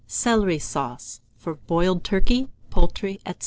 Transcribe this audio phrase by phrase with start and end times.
[0.07, 3.33] CELERY SAUCE, FOR BOILED TURKEY, POULTRY, &c.